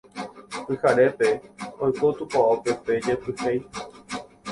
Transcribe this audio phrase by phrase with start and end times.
[0.65, 1.27] Pyharépe
[1.83, 3.59] oiko tupãópe pe jepyhéi